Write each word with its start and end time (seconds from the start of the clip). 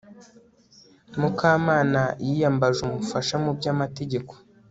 mukamana 1.19 2.01
yiyambaje 2.27 2.79
umufasha 2.87 3.35
mu 3.43 3.51
by'amategeko 3.57 4.33